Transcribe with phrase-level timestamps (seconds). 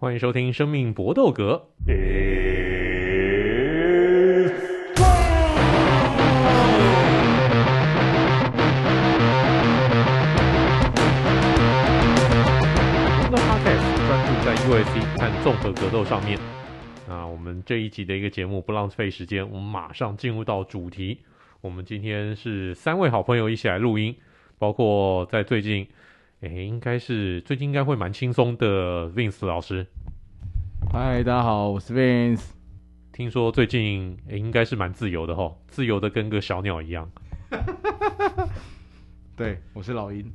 [0.00, 1.68] 欢迎收听《生命搏斗格》。
[13.04, 16.38] 我们的 Podcast 专注在 UFC 和综合格斗上面。
[17.06, 21.18] 那我们这一集的一个节目不浪费时间，我们马上进入到主题。
[21.60, 24.16] 我们今天是三位好朋友一起来录音，
[24.58, 25.86] 包括在最近。
[26.40, 29.86] 诶，应该是最近应该会蛮轻松的，Vince 老师。
[30.90, 32.52] 嗨，大家好，我是 Vince。
[33.12, 37.06] 听说最近诶应该是蛮自由的哈，自由的跟个小鸟一样。
[39.36, 40.32] 对，我是老鹰。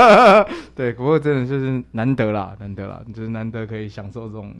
[0.74, 4.54] 对，不过真的就是难得啦，难得啦，就是难得可以享受这种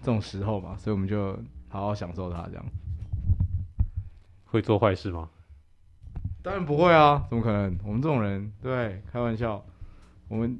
[0.00, 1.36] 这种时候嘛，所以我们就
[1.68, 2.64] 好好享受它这样。
[4.44, 5.28] 会做坏事吗？
[6.40, 7.76] 当然不会啊，怎么可能？
[7.84, 9.60] 我们这种人，对，开玩笑。
[10.28, 10.58] 我们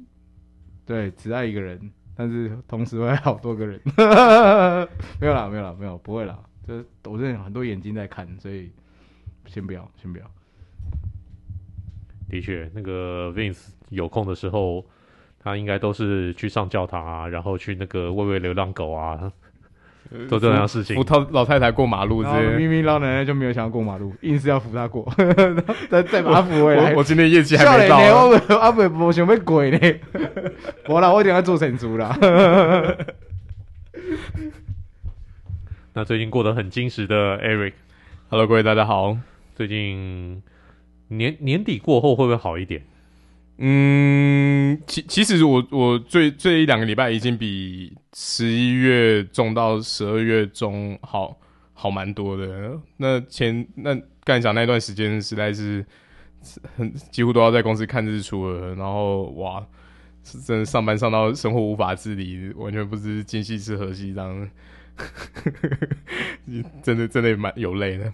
[0.85, 3.79] 对只爱一个人，但是同时会爱好多个人。
[5.19, 6.39] 没有啦，没有啦，没有，不会啦。
[6.65, 8.71] 这我这里很多眼睛在看，所以
[9.45, 10.25] 先不要，先不要。
[12.29, 14.85] 的确，那个 Vince 有空的时候，
[15.39, 19.31] 他应该都是去上教堂啊，然后去那个喂喂流浪狗啊。
[20.29, 22.21] 做这样的事情，扶他老太太过马路，
[22.57, 25.11] 明明老奶奶就没有想要过马路， 硬是要扶她过，
[25.89, 26.91] 再再把她扶回来。
[26.93, 27.97] 我，我今天业绩还没到。
[28.27, 29.79] 我阿伯不想要鬼呢，
[30.87, 32.17] 我啦，我一定要做成猪啦。
[35.93, 39.17] 那最近过得很精实的 Eric，Hello，各位大家好。
[39.55, 40.43] 最近
[41.07, 42.83] 年年底过后会不会好一点？
[43.57, 51.39] 嗯，其其实我我最最一两个礼拜已经比十一月中到十二月中好
[51.73, 52.77] 好蛮多的。
[52.97, 53.95] 那前那
[54.25, 55.85] 刚才讲那段时间实在是
[56.75, 59.65] 很几乎都要在公司看日出了，然后哇，
[60.21, 64.49] 是真的上班上到生活无法自理，完全不知今夕是何夕这样，
[66.83, 68.11] 真的真的蛮有累的，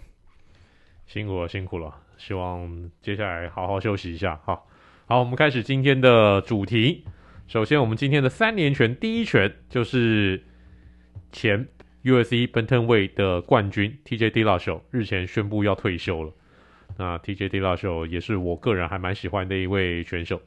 [1.08, 4.68] 辛苦了辛苦了，希望接下来好好休息一下好。
[5.12, 7.04] 好，我们开始今天的主题。
[7.46, 10.42] 首先，我们今天的三连拳第一拳就是
[11.34, 11.68] 前
[12.06, 16.32] UFC Bantamweight 的冠军 TJ Dillashaw 日前宣布要退休了。
[16.98, 20.42] 那 TJ Dillashaw 也是我个人还蛮喜欢的一位选手。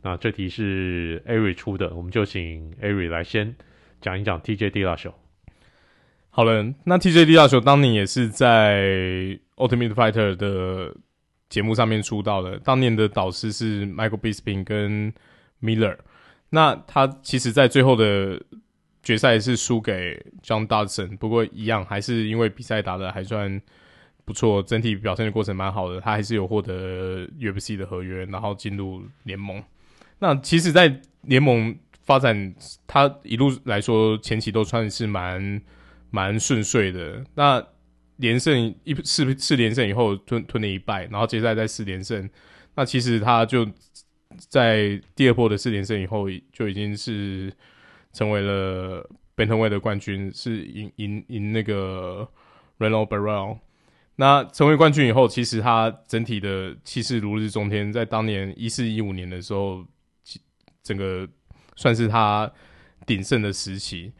[0.00, 3.54] 那这题是 Ari 出的，我们就请 Ari 来先
[4.00, 5.12] 讲一讲 TJ Dillashaw。
[6.30, 10.96] 好了，那 TJ Dillashaw 当年也是在 Ultimate Fighter 的。
[11.48, 15.12] 节目上面出道的，当年的导师是 Michael Bisping 跟
[15.62, 15.96] Miller。
[16.50, 18.40] 那他其实，在最后的
[19.02, 23.60] 决赛是输给 John Dodson，不过一样还是因为比赛打得还算
[24.24, 29.62] 不错，整体表现的过程蛮好的，他还是有获得 UFC 的合约，然后进入联盟。
[30.18, 32.54] 那其实，在联盟发展，
[32.86, 35.60] 他一路来说前期都算是蛮
[36.10, 37.24] 蛮顺遂的。
[37.34, 37.64] 那
[38.16, 42.28] 连胜一四四连胜以后吞吞了一败，然后接下来再四连胜，
[42.74, 43.66] 那其实他就
[44.48, 47.52] 在第二波的四连胜以后就已经是
[48.12, 52.28] 成为了 Bantamweight 的冠军，是赢赢赢那个
[52.78, 53.58] Renan Barão。
[54.16, 59.84] 那成为冠军以后，其实他整体的气势如日中天，在当年一四一五年的时候，
[60.82, 61.28] 整个
[61.76, 62.50] 算是他
[63.06, 64.12] 鼎盛的时期。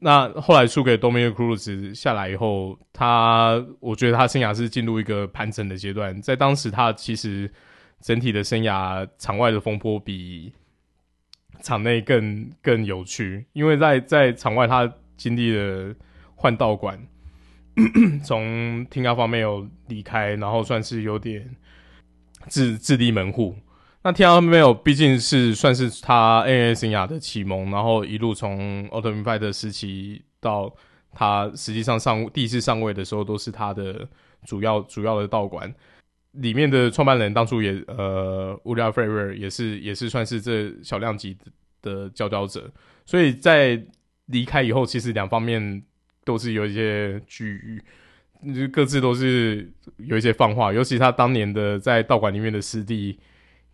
[0.00, 6.20] 那后来输给 Dominick Cruz 下来以后，他我觉得他生涯是进入一个盘整的阶段。
[6.20, 7.50] 在当时，他其实
[8.00, 10.52] 整体的生涯场外的风波比
[11.62, 15.94] 场内更更有趣，因为在在场外他经历了
[16.34, 17.00] 换道馆，
[18.22, 21.56] 从 Team Alpha Male 离开，然后算是有点
[22.48, 23.56] 自自立门户。
[24.06, 30.70] 那 Team Alpha Male 毕竟是算是他 MMA 生涯的启蒙，然后一路从 Ultimate Fighter 时期到
[31.10, 34.06] 他实际上上第一次上位的时候，都是他的
[34.44, 35.74] 主要主要的道馆。
[36.32, 41.38] 里面的创办人当初也呃 Urijah Faber 也是也是算是这小量级
[41.80, 42.70] 的佼佼者，
[43.06, 43.82] 所以在
[44.26, 45.82] 离开以后，其实两方面
[46.26, 47.80] 都是有一些距
[48.42, 53.18] 离，就各自都是有一些放话，尤其他当年的在道馆里面的师弟。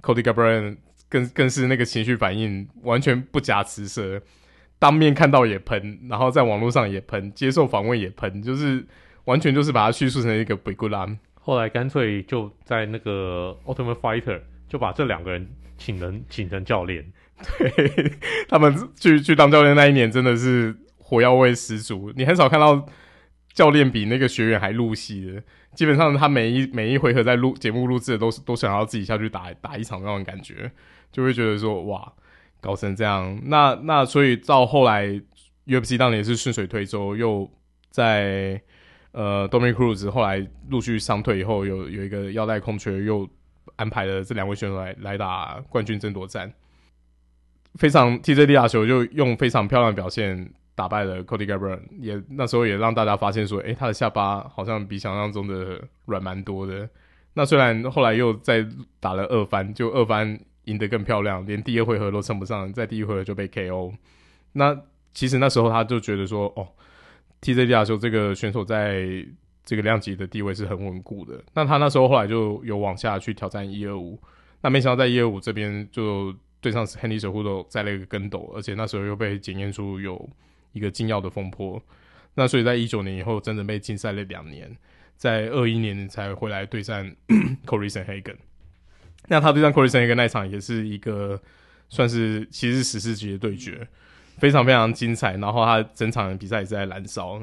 [0.02, 0.76] Cody Garbrandt
[1.08, 4.20] 更更是那个情绪反应完全不假辞色，
[4.78, 8.84] 当面看到也喷，然后在网络上也喷，接受访问也喷，就是
[9.24, 11.18] 完全就是把它叙述成一个鬼故狼。
[11.34, 17.04] 后来干脆就在那个 Ultimate Fighter 就把这两个人请人请成教练，
[17.58, 18.12] 对
[18.48, 22.86] 他们去去当教练那一年真的是火药味十足，你很少看到
[23.52, 25.42] 教练比那个学员还入戏的。
[25.74, 30.70] 基本上他每一每一回合在录节目录制的都是都想要自己下去打打一场那种感觉，
[31.12, 32.12] 就会觉得说哇，
[32.60, 33.40] 搞成这样。
[33.44, 35.06] 那那所以到后来
[35.66, 37.48] UFC 当年是顺水推舟，又
[37.90, 38.60] 在
[39.12, 43.28] 呃 Dominick Cruz 后来陆续伤退以后，有有一个腰带空缺，又
[43.76, 46.52] 安排了这两位选手来来打冠军争夺战。
[47.76, 56.88] 非常 TJ dillashaw 就用非常漂亮的表现打败了 Cody Garbrand，也那时候也让大家发现说，诶、他的下巴好像比想象中的软蛮多的。
[57.34, 58.66] 那虽然后来又再
[58.98, 63.92] 打了二番，就二番赢得更漂亮，连第二回合都称不上，在第一回合就被 KO。
[64.52, 64.74] 那
[65.12, 66.66] 其实那时候他就觉得说，哦
[67.42, 69.04] ，TJ dillashaw 这个选手在
[69.62, 71.44] 这个量级的地位是很稳固的。
[71.52, 74.18] 那他那时候后来就有往下去挑战一二五，
[74.62, 76.34] 那没想到在一二五这边就。
[76.62, 80.28] 对上 Henry 守护都栽了一个跟斗，而且那时候又被检验出有
[80.72, 81.82] 一个禁药的风波，
[82.34, 84.76] 那所以在一九年以后，真的被禁赛了两年，
[85.16, 87.14] 在二一年才回来对战
[87.66, 88.36] Corey s a n Hagen。
[89.28, 91.40] 那他对战 Corey s a n Hagen 那场也是一个
[91.88, 93.86] 算是其实是史诗级的对决，
[94.38, 95.36] 非常非常精彩。
[95.36, 97.40] 然后他整场比赛也在燃烧。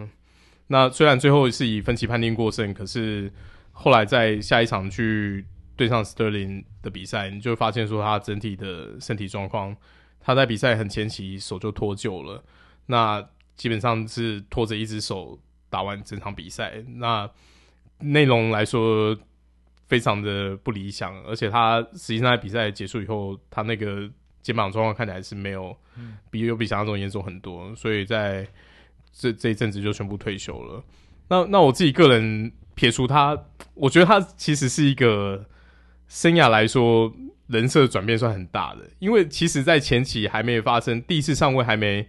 [0.68, 3.32] 那虽然最后是以分歧判定过胜，可是
[3.72, 5.46] 后来在下一场去。
[5.78, 9.78] 对上 Sterling 的比赛，你就发现说他整体的身体状况，
[10.20, 12.44] 他在比赛很前期手就脱臼了，
[12.88, 13.26] 那
[13.56, 15.40] 基本上是拖着一只手
[15.70, 17.30] 打完整场比赛，那
[18.00, 19.16] 内容来说
[19.88, 24.10] 非常的不理想，而且他实际上在比赛结束以后，他那个
[24.42, 25.78] 肩膀状况看起来是没有
[26.32, 28.48] 比有比想象中严重很多，所以在
[29.14, 30.84] 这这一阵子就全部退休了。
[31.30, 33.38] 那那我自己个人撇除他，
[33.76, 35.46] 我觉得他其实是一个。
[36.10, 37.14] 生涯来说，
[37.48, 42.08] 人设转变算很大的，因为其实，在前期还没发生第一次上位，还没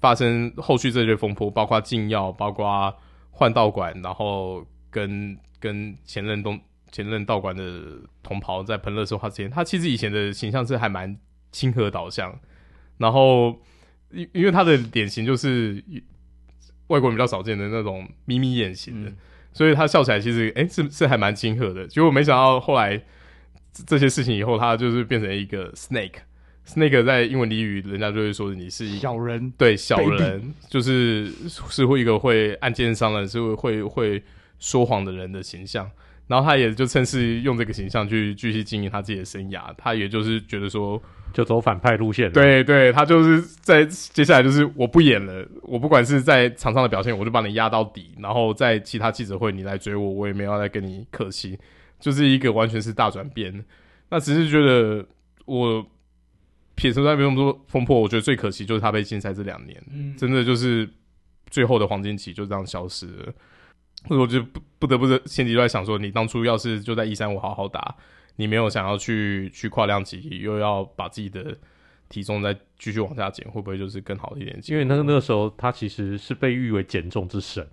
[0.00, 2.94] 发生后续这些风波，包括禁药，包括
[3.30, 6.60] 换道馆，然后跟跟前任东
[6.92, 7.82] 前任道馆的
[8.22, 11.16] 同袍在喷乐说话之前，他其实以前的形象是还蛮
[11.52, 12.38] 亲和导向，
[12.98, 13.58] 然后
[14.10, 15.82] 因因为他的脸型就是
[16.88, 19.16] 外国人比较少见的那种眯眯眼型的，嗯、
[19.52, 23.02] 所以他笑起来其实诶是是还蛮亲和的，结果没想到后来。
[23.86, 26.14] 这些事情以后，他就是变成一个 snake。
[26.66, 30.52] Snake 在英文俚语，人家就会说你是小人，对小人，Baby.
[30.68, 34.22] 就是是会一个会暗箭伤人，是会会会
[34.58, 35.90] 说谎的人的形象。
[36.26, 39.72] 然后他也就趁势用这个形象去继续经营他自己的生涯。
[39.78, 41.00] 他也就是觉得说，
[41.32, 42.32] 就走反派路线。
[42.32, 48.10] 对对，他就是在接下来就是我不演了，我不管是在场上的表现，我就把你压到底。
[48.18, 51.56] 然后在其他记者会你来追我，我也没有要再跟你客气。
[52.00, 53.64] 就是一个完全是大转变，
[54.10, 55.06] 那只是觉得
[55.44, 55.86] 我
[56.76, 60.88] 撇除在没那么多风波，我觉得最可惜就是他被禁赛这两年，嗯，真的就是
[61.50, 63.32] 最后的黄金期就这样消失了。
[64.06, 67.96] 所以我就不不得不的前几都在想说，你当初要是就在一三五好好打，
[68.36, 71.56] 你没有想要去去跨量级，又要把自己的
[72.08, 74.60] 体重再继续往下减，会不会就是更好一点？
[74.66, 77.66] 因为那个那个时候他其实是被誉为减重之神。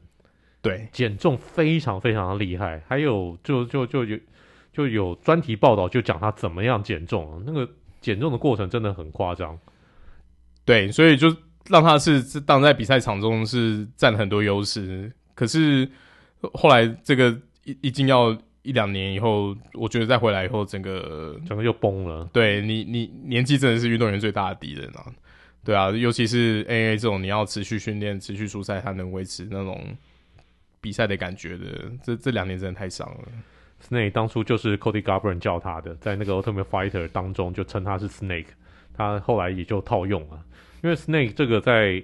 [0.61, 4.19] 对，减重非常非常的厉害，还有就就就有
[4.71, 7.69] 就有专题报道就讲他怎么样减重，那个
[8.03, 9.57] 减重的过程真的很夸张。
[10.63, 11.35] 对，所以就
[11.67, 15.89] 让他是是当在比赛场中是占很多优势，可是
[16.53, 22.29] 后来这个一一进要一两年以后，我觉得再回来以后，整个整个就崩了。
[22.31, 25.11] 对你，你年纪真的是运动员最大的敌人啊！
[25.63, 29.81] 对啊，尤其是 AA 这种，你要持续训练、持续出赛，才能维持那种。
[30.81, 33.19] 比赛的感觉的，这这两年真的太伤了。
[33.87, 38.47] Snake 当初就是 Cody Garber 叫他的，在那个 Ultimate Fighter 当中就称他是 Snake，
[38.93, 40.41] 他后来也就套用了。
[40.81, 42.01] 因为 Snake 这个在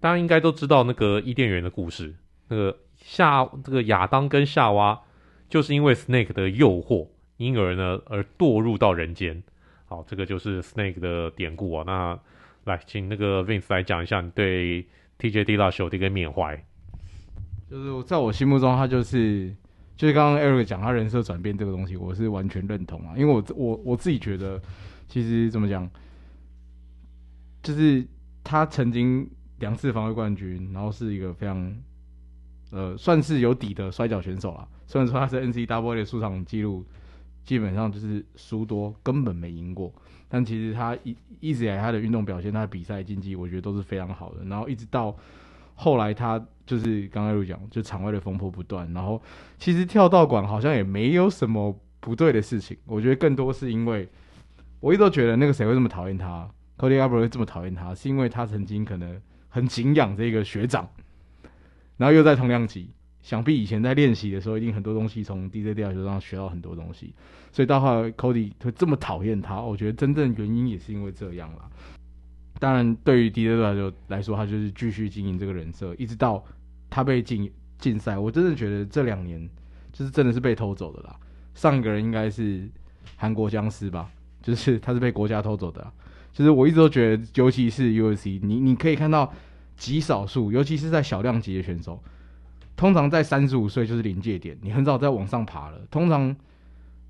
[0.00, 2.14] 大家应该都知道那个伊甸园的故事，
[2.48, 5.00] 那个夏这个亚当跟夏娃
[5.48, 9.42] 就是因为 Snake 的诱惑，因而呢而堕入到人间。
[9.86, 11.84] 好，这个就是 Snake 的典故啊。
[11.86, 12.18] 那
[12.64, 14.86] 来，请那个 Vince 来讲一下你对
[15.18, 16.62] TJD Lash 的一个缅怀。
[17.70, 19.54] 就是在我心目中，他就是
[19.96, 23.14] 就是刚刚 Eric 讲他人设转变这个东西，我是完全认同啊。
[23.16, 24.60] 因为我我我自己觉得，
[25.08, 25.88] 其实怎么讲，
[27.62, 28.04] 就是
[28.42, 31.72] 他曾经两次防卫冠军，然后是一个非常
[32.70, 34.66] 呃算是有底的摔角选手啦。
[34.86, 36.84] 虽然说他是 NCAA 的出场记录
[37.44, 39.92] 基本上就是输多，根本没赢过，
[40.28, 44.44] 但其实他一一直以来他的运动表现，他的比赛竞技，我觉得都是非常好的。
[44.44, 45.16] 然后一直到
[45.74, 46.44] 后来他。
[46.64, 49.20] 就是刚刚有讲，就场外的风波不断，然后
[49.58, 52.74] 其实跳道馆好像也没有什么不对的事情。
[52.86, 54.08] 我觉得更多是因为，
[54.78, 56.48] 我一直都觉得那个谁会这么讨厌他
[56.78, 60.88] ，Cody a b r 会这么讨厌他，是因为他曾经可能很敬仰这个学长，
[61.96, 62.90] 然后又在同量级，
[63.22, 67.12] 想必以前在练习的时候，一定很多东西从 TJ Dillashaw 身上学到很多东西，
[67.50, 71.68] 所以到后来 Cody 会这么讨厌他，我觉得真正原因也是因为这样啦。
[72.62, 76.44] 当然对于迪德来说来说，他就是继续经营这个人设，一直到
[76.88, 78.16] 他被禁禁赛。
[78.16, 79.50] 我真的觉得这两年
[79.92, 81.16] 就是真的是被偷走的啦。
[81.56, 82.70] 上一个人应该是
[83.16, 84.08] 韩国僵尸吧，
[84.40, 85.92] 就是他是被国家偷走的。
[86.32, 89.34] 就是我一直都觉得，尤其是 U.S.C，你你可以看到
[89.76, 92.00] 极少数，尤其是在小量级的选手，
[92.76, 95.80] 通常在三十五岁就是临界点，你很少再往上爬了。
[95.90, 96.36] 通常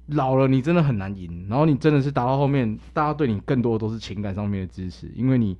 [0.06, 1.47] 老了，你真的很难赢。
[1.49, 5.56] 然后你真的是打到后面，大家对你更多的都是情感上面的支持，因为你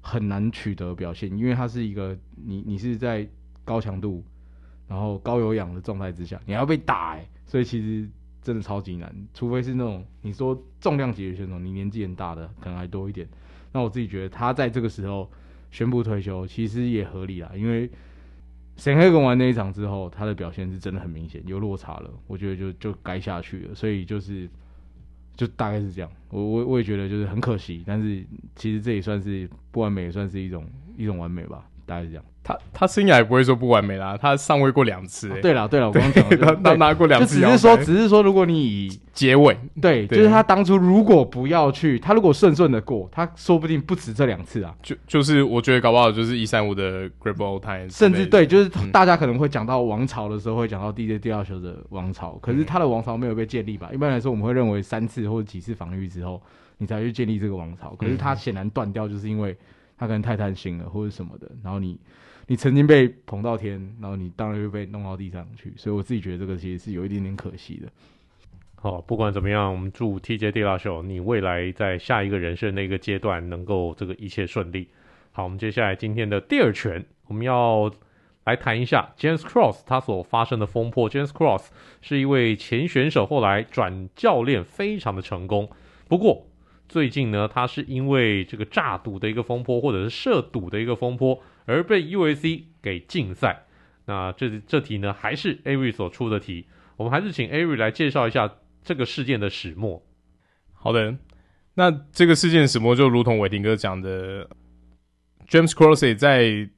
[0.00, 3.28] 很难取得表现，因为它是一个你你是在
[3.64, 4.24] 高强度，
[4.88, 8.08] 然后高有氧的状态之下，你要被打哎、所以其实。
[8.42, 13.28] 真的超级难，除非是那种你说重量级的选手，你年纪很大的可能还多一点。
[13.72, 15.28] 那我自己觉得他在这个时候
[15.72, 17.90] 宣布退休，其实也合理啦，因为
[18.76, 22.10] 沈黑跟完那一场之后，他的表现是真的很明显有落差了。
[22.26, 24.48] 我觉得就就该下去了，所以就是
[25.34, 26.10] 就大概是这样。
[26.30, 30.66] 我我我也觉得就是很可惜，但是其实这也算是不完美，也算是一种
[30.96, 32.24] 一种完美吧，大概是这样。
[32.46, 35.40] 他他生涯也不会说不完美啦，他上位过两次、欸。
[35.40, 44.72] 对了对了，我刚刚讲 他他拿过两次，只是说只是说，如果你以结尾，对，就是他当初如果不要去，他如果顺顺的过，他说不定不止这两次啊。
[44.80, 53.90] 就就是我觉得搞不好就是一三五的 Great Ball Time，甚至对，就是大家可能会讲到王朝的时候，会讲到 DJ 第二球的王朝，可是他的王朝没有被建立吧？
[53.92, 56.40] 一般来说，我们会认为三次或者几次防御之后，
[56.78, 57.96] 你才去建立这个王朝。
[57.98, 59.56] 可是他显然断掉，就是因为
[59.96, 61.98] 他可能太贪心了，或者什么的，然后你。
[62.48, 67.88] 你曾经被捧到天，然后你当然会被弄到地上去，所以我自己觉得这个其实是有一点点可惜的。
[68.76, 74.86] 好，不管怎么样，我们祝 TJ Dillashaw 你未来在下一个人生的一个阶段能够这个一切顺利。
[75.32, 77.90] 好，我们接下来今天的第二拳，我们要
[78.44, 81.10] 来谈一下 James Cross 他所发生的风波。
[81.10, 85.68] James Cross 是一位前选手，后来转教练，非常的成功。
[86.06, 86.46] 不过
[86.88, 91.42] 最近呢，他是因为这个诈赌的一个风波，或者是涉赌的一个风波。
[91.68, 93.66] 而被 UAC 给禁赛，
[94.04, 98.48] 那这这题呢，还是 Avery 所出的题，我们还是请 Avery 来介绍一下
[98.84, 100.00] 这个事件的始末。
[100.72, 101.16] 好的，
[101.74, 104.48] 那这个事件始末就如同伟霆哥讲的
[105.48, 106.70] ，James Crossy 在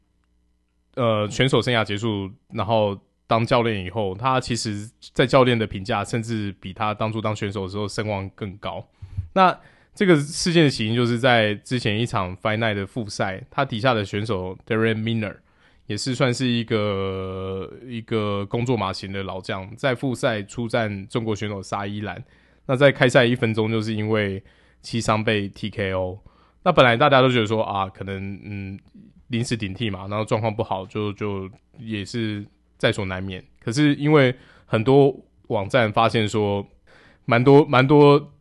[0.94, 8.88] 呃选手生涯结束，然后当教练以后，他其实在教练的评价甚至比他当初当选手的时候声望更高。
[9.34, 9.54] 那
[9.98, 15.34] 这个事件的起因就是在之前一场 final 的复赛，他底下的选手 Darren Miller
[15.88, 22.22] 也是算是一个一个工作马型的老将，在复赛出战中国选手沙伊兰。
[22.66, 24.40] 那在开赛一分钟，就是因为
[24.82, 26.20] 膝伤被 TKO。
[26.62, 28.78] 那本来大家都觉得说啊，可能嗯
[29.26, 33.44] 临时顶替嘛，然后状况不好，就就也是在所难免。
[33.58, 34.32] 可是因为
[34.64, 35.12] 很多
[35.48, 36.64] 网站发现说，
[37.24, 38.32] 蛮多蛮多。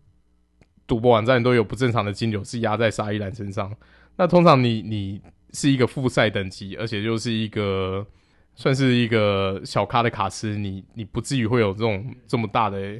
[0.87, 3.71] 赌博网站都有不正常的金流是压在沙伊兰身上。
[4.15, 5.21] 那通常你你
[5.53, 8.05] 是一个复赛等级，而且就是一个
[8.55, 12.99] 算是一个小咖的卡斯，你你不至于会有这种这么大的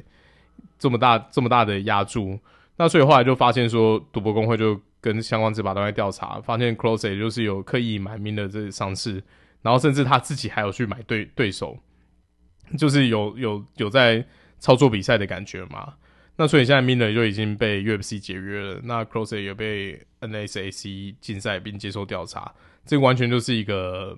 [0.78, 2.38] 这么大这么大的压注。
[2.76, 9.22] 那所以后来就发现说，赌博公会就跟相关执法单位调查，发现 Close 也就是有刻意买命的这上市，
[9.62, 11.76] 然后甚至他自己还有去买对对手，
[12.76, 14.24] 就是有有有在
[14.60, 15.94] 操作比赛的感觉嘛。
[16.40, 22.54] 那所以现在 Miller 就已经被 UFC 解约了，那 Krause 也被 NSAC 禁赛并接受调查，
[22.86, 24.16] 这完全就是一个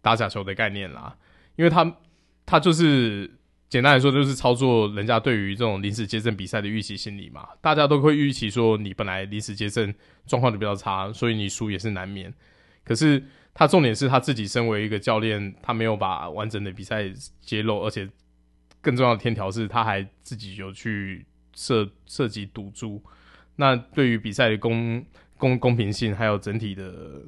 [0.00, 1.16] 打假球的概念啦。
[1.54, 1.98] 因为他
[2.44, 3.30] 他就是
[3.68, 9.94] 简单来说就是操作人家对于这种临时接阵比赛的预期心理嘛，大家都会预期说你本来临时接阵
[10.26, 12.34] 状况就比较差，所以你输也是难免。
[12.82, 13.22] 可是
[13.54, 17.08] 他重点是他自己身为一个教练，他没有把完整的比赛
[17.40, 18.08] 揭露，而且
[18.80, 21.24] 更重要的天条是他还自己有去。
[21.54, 23.02] 涉涉及赌注，
[23.56, 25.04] 那对于比赛的公
[25.36, 27.20] 公公平性，还有整体的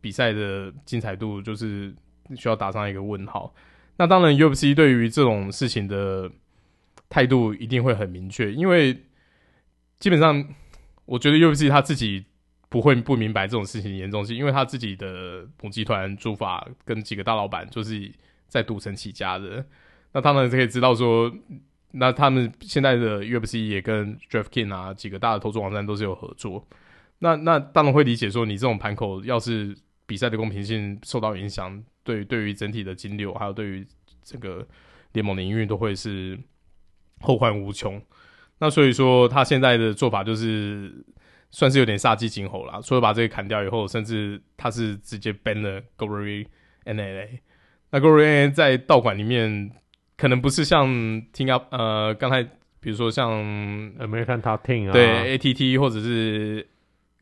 [0.00, 1.94] 比赛的精彩度，就是
[2.36, 3.54] 需要打上一个问号。
[3.96, 6.30] 那当然，UFC 对于这种事情的
[7.08, 9.04] 态度一定会很明确，因为
[9.98, 10.44] 基本上，
[11.04, 12.24] 我觉得 UFC 他自己
[12.68, 18.10] 不会不明白这种事情的严重性，因为他自己的母集团主法跟几个大老板就是
[18.48, 19.64] 在赌城起家的，
[20.12, 21.32] 那他们可以知道说。
[21.94, 26.66] 那他们现在的 UFC 也跟 DraftKings 啊几个大的投资网站都是有合作，
[27.18, 33.86] 那那当然会理解说，你这种盘口要是比赛的公平性受到影响，对对于整体的金流，还有对于
[34.22, 34.66] 这个
[35.12, 36.38] 联盟的营运都会是
[37.20, 38.00] 后患无穷。
[38.58, 41.04] 那所以说他现在的做法就是
[41.50, 46.46] 算是有点杀鸡儆猴啦，除了把这个砍掉以后，甚至他是直接 ban 了 Glory
[46.86, 47.40] NLA。
[47.90, 49.70] 那 Glory NLA 在道馆里面。
[50.22, 50.86] 可能不是像
[51.32, 52.44] 听啊，呃，刚才
[52.78, 53.42] 比如说像
[53.98, 56.64] American Top Team 啊，对 ATT 或者是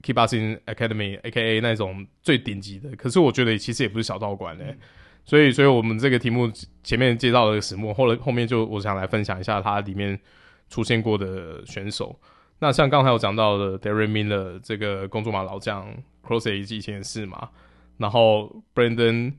[0.03, 2.95] Keep Boxing Academy，A.K.A 那种最顶级的。
[2.97, 4.79] 可是我觉得其实也不是小道馆嘞、欸。
[5.25, 6.53] 所以，所以我们这个题目
[6.85, 10.21] 前面介绍了个始末，后来后面就我想来分享一下它里面
[10.69, 12.15] 出现过的选手。
[12.59, 15.91] 那像刚才我讲到的 Darren Miller 这个工作马老将
[16.23, 17.49] ，Cross 以前也是嘛。
[17.97, 19.33] 然后 Brandon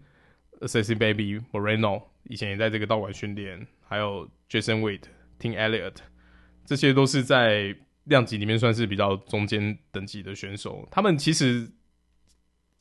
[0.62, 5.01] Assassin Baby Moreno 以前也在这个道馆训练，还有 Jason Witt、
[5.40, 5.96] Tim Elliott，
[6.66, 7.75] 这些都是在
[8.06, 10.88] 量级里面算是比较中间等级的选手。
[10.92, 11.70] 他们其实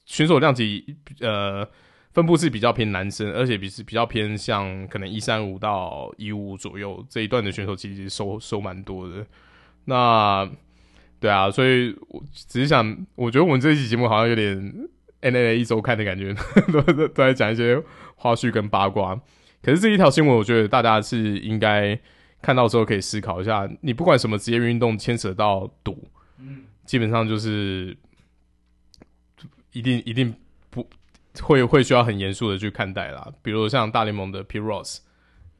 [0.05, 1.69] 选手量级呃
[2.13, 9.27] 分布是比较偏男生，而且比是比较偏向可能一三五到一五五左右这一段的选手，其实收收蛮多的。
[9.85, 10.51] 那
[11.19, 14.89] 对啊，所以我只是想，我觉得我们这一期节目好像有点。
[15.23, 16.35] NLA 一周看的感觉，
[16.73, 17.83] 都都都在讲一些
[18.17, 19.21] 花絮跟八卦。
[19.63, 21.99] 可是这一条新闻，我觉得大家是应该
[22.41, 23.69] 看到之后可以思考一下。
[23.83, 26.09] 你不管什么职业运动牵扯到赌，
[26.39, 27.95] 嗯，基本上就是
[29.73, 30.35] 一定一定
[30.71, 30.89] 不
[31.43, 33.31] 会会需要很严肃的去看待啦。
[33.43, 35.01] 比如像大联盟的 Pete Rose，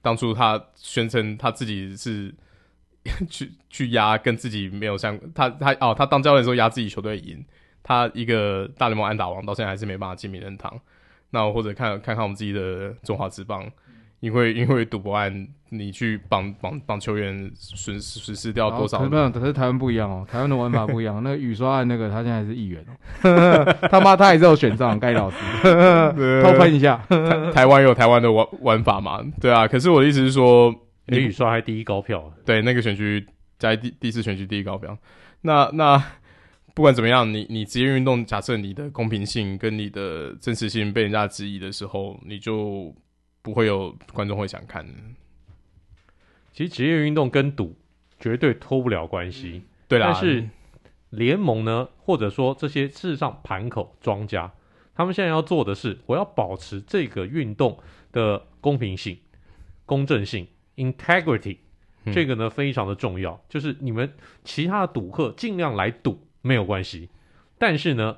[0.01, 2.35] 当初他宣称他自己是
[3.29, 7.45] 去去压跟自己没有相他他哦，他当教练的时候压自己球队赢。
[7.83, 10.73] 他一个大联盟安打王，到现在还是没办法进名人堂。
[11.31, 13.65] 那我或者看看看我们自己的中华职棒，
[14.19, 18.99] 因为因为赌博案，你去绑绑绑球员损失损失掉多少？
[18.99, 21.23] 可是可是台湾不一样哦，台湾的玩法不一样。
[21.23, 22.85] 那个雨刷案，那个他现在还是议员
[23.23, 25.37] 哦， 他妈他也是有选上，盖老师
[26.43, 27.01] 偷喷一下。
[27.55, 29.25] 台湾有台湾的玩玩法嘛？
[29.41, 29.69] 对啊。
[29.69, 30.75] 可是我的意思是说，
[31.07, 33.25] 你雨刷还第一高票，对那个选区
[33.57, 34.99] 在第第四选区第一高票。
[35.43, 36.03] 那那。
[36.73, 42.95] 不管怎么样，你你职业运动，假设你的公平性跟你的真实性被人家质疑的时候，你就
[43.43, 44.87] 不会有观众会想看。
[46.53, 47.77] 其实职业运动跟赌
[48.19, 50.13] 绝对脱不了关系，嗯，对啦。
[50.13, 50.49] 但是
[51.11, 54.53] 联盟呢，或者说这些事实上盘口庄家，
[54.95, 57.79] 他们现在要做的是，我要保持这个运动
[58.13, 59.19] 的公平性、
[59.85, 61.59] 公正性 （integrity），
[62.05, 63.43] 嗯，这个呢非常的重要。
[63.49, 64.13] 就是你们
[64.45, 66.27] 其他的赌客尽量来赌。
[66.43, 67.09] 没有关系，
[67.59, 68.17] 但是呢，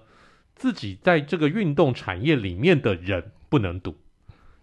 [0.55, 3.95] 自己在这个运动产业里面的人不能赌，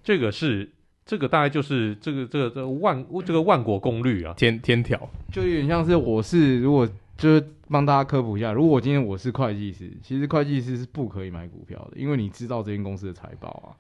[0.02, 0.70] 这个是
[1.06, 13.76] 这个大概就是这个这个这个万这个万国公律啊，天天条，就有点像是我是如果就是帮大家科普一下，如果我今天我是会计师，其实会计师是不可以买股票的，因为你知道这间公司的财报啊，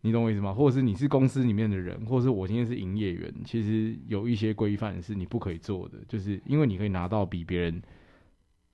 [0.00, 0.54] 你懂我意思吗？
[0.54, 7.82] 或者是你是公司里面的人，或者是我今天是营业员，其实有一些规范是你不可以做的，就是因为你可以拿到比别人。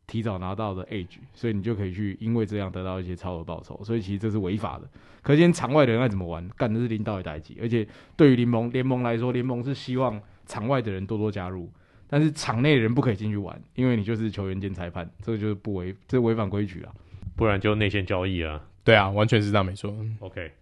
[0.06, 4.88] 提早拿到的 age，所以你就可以去因为这样得到一些超额报酬，所以其实这是违法的。
[5.22, 7.58] 可见场外的人爱怎么玩，干的是领导的代机。
[7.60, 11.68] 而且对于联盟联盟来说，联盟是希望场外的人多多加入，
[12.06, 16.92] 但是场内的人不可以进去玩，因为你就是球员兼裁判，这个就是不违，这违反规矩啊，
[17.34, 18.64] 不然就内线交易啊。
[18.84, 19.92] 对啊，完全是这样没错。
[20.20, 20.52] OK，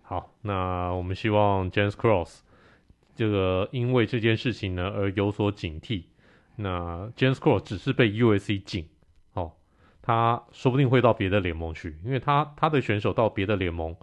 [0.00, 2.38] 好，那我们希望 James Cross
[3.14, 6.04] 这个因为这件事情呢而有所警惕。
[6.56, 8.88] 那 James Cross 只是被 USC 禁，
[9.32, 9.52] 哦，
[10.00, 13.96] 他说不定会到别的联盟去，因为他他的选手到别的联盟，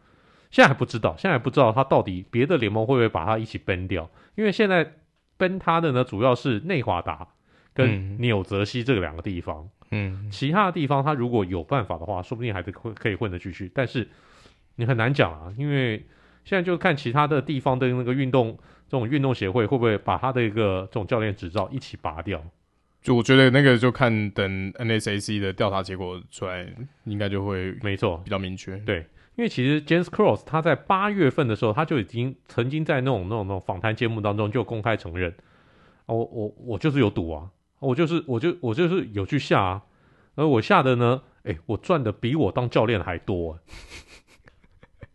[0.50, 4.94] 现在还不知道，现在还不知道他到底别的联盟会不会把他一起 ban 掉，因为现在
[5.40, 7.28] ban 他的呢主要是内华达
[7.74, 14.10] 跟纽泽西这两个地方，嗯，其他的地方他如果有办法的话，说不定还是会可以混得进去，但是
[14.76, 16.06] 你很难讲啊，因为
[16.44, 18.58] 现在就看其他的地方的那个运动。
[18.92, 22.44] 这种运动协会会不会把他的一个这种教练执照一起拔掉？
[23.02, 26.68] 就我觉得那个就看等 NSAC 的调查结果出来，
[27.06, 28.76] 应该就会没错，比较明确。
[28.80, 28.98] 对，
[29.38, 35.32] 因为其实 James Cross 他在八月份的时候，他就已经曾经在那种那种那种访谈节目当中就公开承认，
[36.06, 37.50] 啊、我我我就是有赌啊，
[37.80, 39.84] 我就是我就我就是有去下啊，
[40.36, 43.60] 而我下的呢，哎，我赚的比我当教练还多、啊。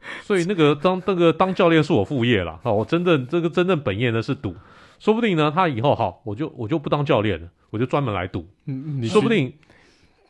[0.22, 4.54] 所以那个当那个当教练是我副业啦，好，我真正这个真正本业呢是赌，
[4.98, 9.52] 说不定呢他以后好，我就我就不当教练了，我就专门来赌，嗯，你说不定，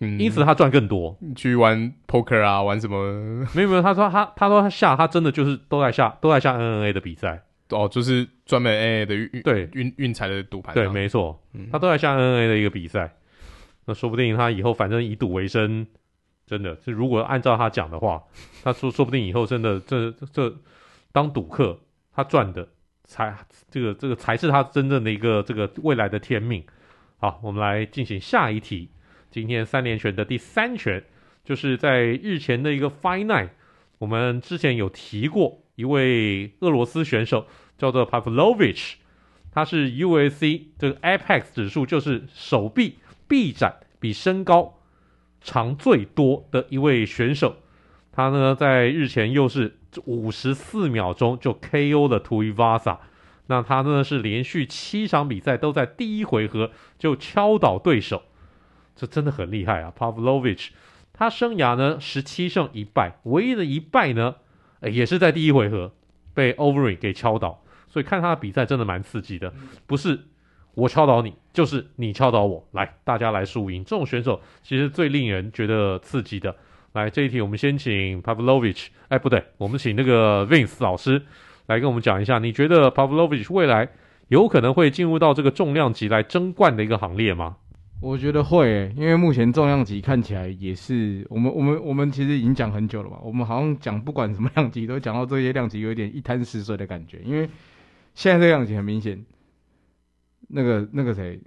[0.00, 3.46] 嗯，因此他赚更多，你去玩 poker 啊，玩什么？
[3.54, 9.68] 没有没有，他说他他说他下他真的就是都在下都在下 NNA 的比赛，哦，就是专门 NNA 的运对。
[9.72, 11.40] 运运彩的赌盘，对，没错，
[11.72, 13.14] 他都在下 NNA 的一个比赛，
[13.86, 15.86] 那说不定他以后反正以赌为生。
[16.46, 18.22] 真的是，如果按照他讲的话，
[18.62, 20.54] 他说说不定以后真的这这
[21.10, 21.80] 当赌客，
[22.14, 22.68] 他赚的
[23.04, 23.36] 才
[23.68, 26.64] 这个这个才是他真正的一个这个未来的天命。
[27.18, 28.90] 好，我们来进行下一题。
[29.30, 31.02] 今天三连拳的第三拳，
[31.44, 33.50] 就是在日前的一个 Night，
[33.98, 38.94] 我们之前有提过一位俄罗斯选手叫做 Pavlovich，
[39.50, 44.75] 他是 u s c 这个 Apex 指数就是手臂臂展比身高。
[45.46, 47.56] 长最多的一位选手。
[48.10, 52.98] 他呢，在日前又是五十四秒钟就 KO 了 Tuivasa。
[53.46, 58.22] 那他呢是连续七场比赛都在第一回合就敲倒对手，
[58.96, 60.70] 这真的很厉害啊！Pavlovich，
[61.12, 64.34] 他生涯呢十七胜一败，唯一的一败呢，
[64.82, 65.92] 也是在第一回合
[66.34, 67.62] 被 Overeem 给敲倒。
[67.88, 69.54] 所以看他的比赛真的蛮刺激的，
[69.86, 70.24] 不是
[70.76, 73.82] 我敲倒你，就是你敲倒我，来大家来输赢。
[73.82, 76.54] 这种选手其实最令人觉得刺激的。
[76.92, 81.22] 来这一题，我们先请 Pavlovich，哎不对，我们请那个 Vince 老师
[81.64, 83.88] 来跟我们讲一下，你觉得 Pavlovich 未来
[84.28, 87.56] 有可能会进入到这个重量级来争冠的一个行列吗？
[88.02, 97.48] 我觉得会、因为目前重量级看起来也是我们我们我们其实已经讲很久了嘛，我们好像讲不管什么 量级都讲到这些量级有点一潭死水的感觉，因为。
[98.14, 99.22] 现在这个样子很明显，
[100.48, 101.40] 那个那个谁，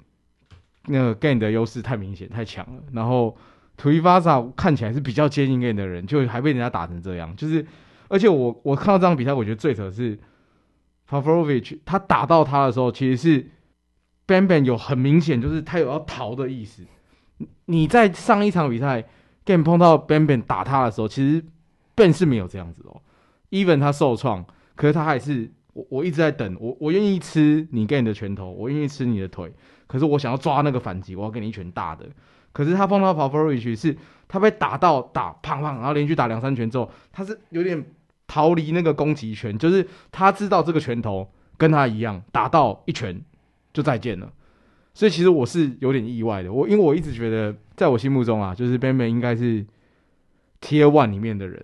[0.87, 2.83] 那个 Gane 的优势太明显太强了。
[2.91, 3.37] 然后
[3.77, 7.35] Tuivasa 看起来是比较接近 Gane 的人，就还被人家打成这样。
[7.35, 7.65] 就是，
[8.07, 10.19] 而且我我看到这场比赛，我觉得最扯是
[11.09, 13.49] Pavlovich 他打到他的时候，其实是
[14.27, 16.85] Ban Ban 有很明显就是他有要逃的意思。
[17.65, 19.05] 你在上一场比赛
[19.45, 21.45] Gane 碰到 Ban Ban 打他的时候，其实
[21.95, 23.01] Ben 是没有这样子哦。
[23.51, 25.51] Even 他受创，可是他还是。
[25.79, 29.51] 我我一直在等，我我愿意吃你给你的拳头，我愿意吃你的腿，
[29.87, 32.05] 可是我想要抓那个反击，我要给你一拳大的。
[32.51, 33.95] 可是他碰到 Pavlovich 是，
[34.27, 37.85] 他被打到打胖胖，然后连续打两三拳之后，他是有点
[38.27, 43.21] 逃离那个攻击拳，就是他知道这个拳头跟他一样，打到一拳
[43.71, 44.31] 就再见了。
[44.93, 49.65] 所以其实我是有点意外的，我因为我一直觉得，在我心目中啊，就是 Ban Ban 应该是
[50.59, 51.63] Tier One 里面的人。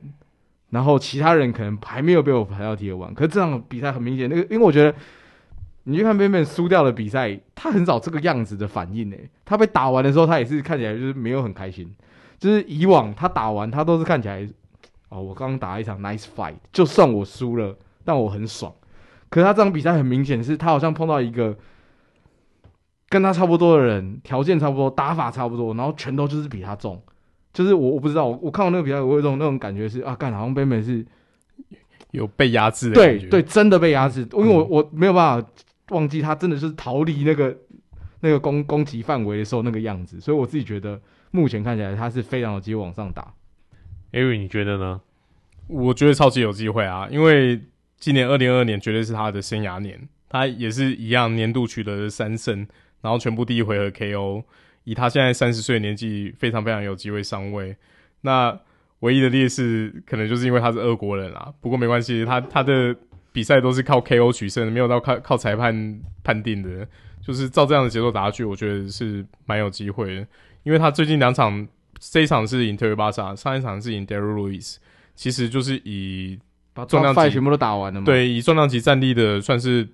[0.69, 4.93] 然后其他人可能还没有被我排到 Tier 1，可是这场比赛很明显，那个因为我觉得
[5.83, 9.29] 你去看 Ban Ban 输掉的比赛，他很少这个样子的反应诶。
[9.45, 11.93] 他被打完的时候，他也是看起来就是没有很开心。
[12.37, 14.47] 就是以往他打完，他都是看起来
[15.09, 18.73] 哦，我刚刚打了一场 nice fight，就算我输了，但我很爽。
[19.29, 21.55] 可是他这场比赛很明显是他好像碰到一个
[23.07, 27.01] 跟他差不多的人，条件差不多，打法差不多，然后拳头就是比他重。
[27.55, 31.05] 就是我我不知道，我我看到那个比赛，我有一种那种感觉是啊，干好像 Ban Ban 是
[32.11, 35.49] 有被压制的感觉，对对，真的被压制，因为我我没有办法
[35.91, 37.57] 忘记他真的是逃离那个
[38.19, 40.99] 那个攻攻击范围的时候那个样子，所以我自己觉得
[41.31, 43.33] 目前看起来他是非常有机会往上打。
[44.11, 44.99] 艾瑞你觉得呢？
[45.67, 47.59] 我觉得超级有机会啊，因为
[47.97, 52.67] 今年二零二二年绝对是他的生涯年，他也是一样年度取得了三胜，
[53.01, 54.43] 然后全部第一回合 KO。
[54.85, 57.75] 以他现在三十岁的年纪，非常非常有机会上位。
[58.21, 58.57] 那
[59.01, 61.53] 唯一的劣势，可能就是因为他是俄国人啦。
[61.59, 62.95] 不过没关系，他他的
[63.33, 66.87] 比赛都是靠 KO 取胜的，没有到靠靠裁判判定的。
[67.21, 70.27] 就是照这样的节奏打下去，我觉得是蛮有机会的。
[70.63, 71.67] 因为他最近两场，
[71.99, 74.77] 这一场是赢特维巴萨上一场是赢 Derrick Lewis，
[75.15, 76.39] 其实就是以
[76.73, 78.05] 把重量级全部都打完了嘛。
[78.05, 79.87] 对，以重量级战力的，算是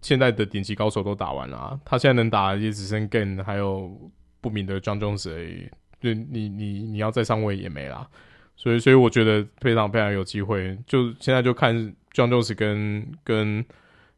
[0.00, 1.78] 现在的顶级高手都打完了啊。
[1.84, 4.10] 他现在能打也只剩 Gane 还有。
[4.40, 5.68] 不明的 Jones 而已，
[6.00, 8.06] 就你你你要再上位也没啦，
[8.54, 11.74] 所以所以我觉得非常非常有机会，就现在就看
[12.12, 13.64] Jon Jones 跟跟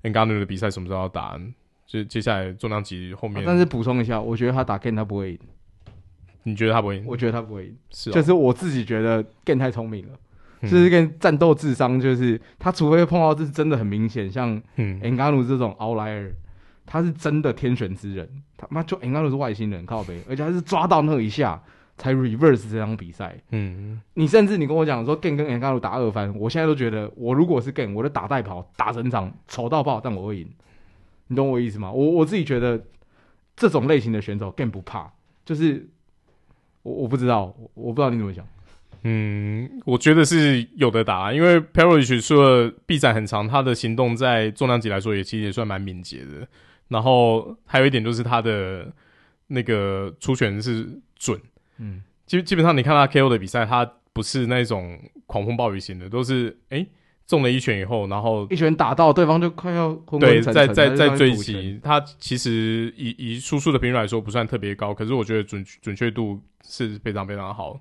[0.03, 1.41] Ngannou 的比赛什么时候要打，
[1.87, 3.39] 就接下来重量级后面。
[3.41, 5.39] 啊、但是补充一下，我觉得他打 Gane 他不会赢，
[6.43, 7.05] 你觉得他不会赢？
[7.07, 10.15] 我觉得他不会赢，是、哦，就是我自己觉得 Gane 太聪明了，
[10.61, 16.33] 嗯、就是跟战斗智商，就是他除非碰到这是真的很明显，像 Ngannou 这种 outlier。
[16.90, 21.62] 他是真的天选之人，他妈就应该都是外星人靠北，而且他是抓到那一下
[21.98, 23.37] 才 reverse 这场比赛。
[23.51, 30.48] 嗯，你甚至你跟我讲说 Gane 跟 Ngannou 打二番，我现在都觉得我如果是 Gane，我就打带跑打整场丑到爆，但我会赢。
[31.27, 31.92] 你懂我意思吗？
[31.92, 32.83] 我我自己觉得
[33.55, 35.12] 这种类型的选手 Gane 不怕，
[35.44, 35.87] 就是
[36.83, 38.46] 我我不知道，我不知道你怎么想。
[39.03, 46.48] 嗯，我觉得是有的打，因为 Pavlovich 除了臂展很长，他的行动在重量级来说也其实也算蛮敏捷的。
[46.88, 48.90] 然后还有一点就是他的
[49.46, 51.40] 那个出拳是准，
[51.79, 56.87] 嗯，基基本上你看他 KO 的比赛，他不是那种狂风暴雨型的，都是诶
[57.27, 67.79] 中了一拳以后，然后一拳打到对方就快要昏昏对，在在在追击他，其实以以输出的频率来说不算特别高，可是我觉得准准确度是非常非常好。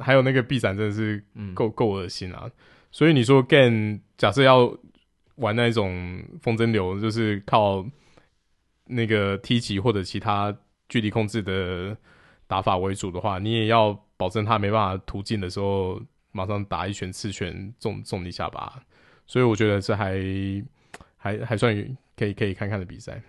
[0.00, 2.50] 还有那个臂展真的是够够恶心啊！
[2.90, 4.74] 所以你说 Gane 假设要
[5.34, 7.84] 玩那种风筝流，就是靠。
[8.86, 10.56] 那个踢击或者其他
[10.88, 11.96] 距离控制的
[12.46, 16.00] 打法为主的话，你也要保证他没办法突进的时候，
[16.32, 18.82] 马上打一拳刺拳中中一下吧。
[19.26, 20.20] 所以我觉得这还
[21.16, 21.74] 还还算
[22.16, 23.22] 可以可以看看的比赛。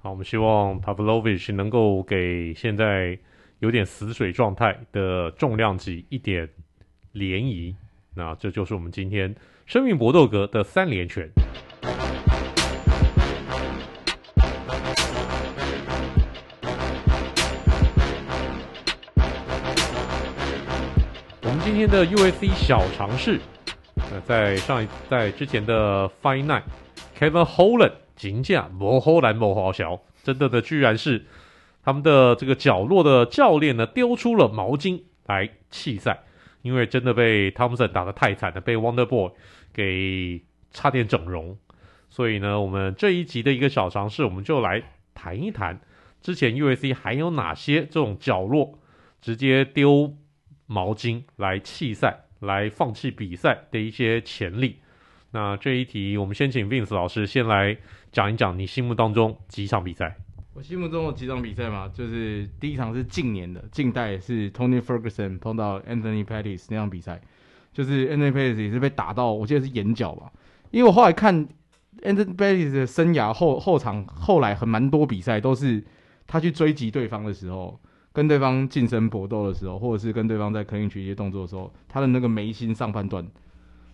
[0.00, 3.18] 好，我们希望 Pavlovich 能够给现在
[3.60, 6.48] 有点死水状态的重量级一点
[7.14, 7.74] 涟漪。
[8.14, 9.34] 那这就是我们今天
[9.64, 11.28] 生命搏斗格的三连拳。
[21.68, 23.38] 今天的 UFC 小尝试，
[24.10, 31.26] 那在上一在之前的 Fight Night，Kevin Holland 金价摩后兰摩好小，真的的居然是
[31.84, 36.24] 他们的这个角落的教练呢丢出了毛巾来弃赛。
[36.62, 39.30] 因为真的被汤姆森打得太惨了，被 Wonder Boy
[39.74, 41.58] 给差点整容，
[42.08, 45.78] 所以呢，我们这一集的一个小尝试，我们就来谈一谈
[46.22, 48.78] 之前 UFC 还有哪些这种角落
[49.20, 50.16] 直接丢
[50.68, 54.76] 毛巾来弃赛、来放弃比赛的一些潜力。
[55.32, 57.76] 那这一题，我们先请 Vince 老师先来
[58.12, 60.16] 讲一讲你心目当中几场比赛。
[60.54, 67.20] 我心目中的几场比赛嘛，就是第一场是近年的，近代是 Tony Ferguson 碰到 Anthony Pettis 那场比赛，
[67.72, 70.32] 就是 Anthony Pettis 也是被打到，我记得是眼角吧。
[70.70, 71.46] 因为我后来看
[72.02, 75.84] Anthony Pettis 的生涯后后场后来很蛮多比赛都是
[76.26, 77.78] 他去追击对方的时候，
[78.18, 83.24] 跟对方近身搏斗的时候，或者是跟对方在 clinch 一些动作的时候，他的那个眉心上半段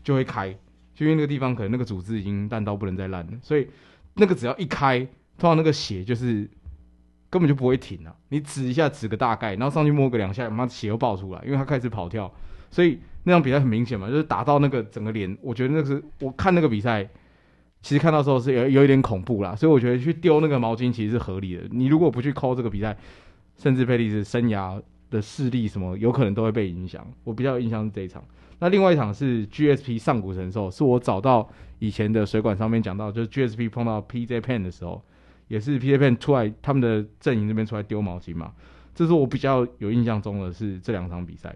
[0.03, 0.51] 就会开，
[0.95, 3.69] 就因为那个地方可能那个组织已经烂到不能再烂了，所以
[4.15, 5.07] 那个只要一开。
[5.37, 6.49] 通常那个血就是
[7.29, 8.15] 根本就不会停啊！
[8.29, 12.33] 你指一下，指个大概，然后上去摸个两下，妈血又爆出来，因为他开始跑跳，
[12.71, 17.03] 所以那场比赛很明显嘛，就是打到那个整个脸，我觉得那个是我看那个比赛，
[17.83, 21.65] 其实看到时候是有有一点恐怖啦，所以我觉得去丢那个毛巾其实是合理的。
[21.73, 22.97] 你如果不去抠这个比赛，
[23.57, 27.07] 甚至佩蒂斯生涯的势力什么有可能都会被影响。
[27.25, 28.25] 我比较有印象是这一场，
[28.59, 35.03] 那另外一场是 GSP 上古神兽，是我找到以前的水管上面讲到，就是 GSP 碰到 PJ Pen 的时候。
[35.47, 38.51] 也是 PJ Pen 出来，他们的阵营这边出来丢毛巾嘛，
[38.95, 41.55] 这是我比较有印象中的是这两场比赛，